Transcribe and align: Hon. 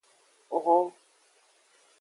Hon. 0.49 0.91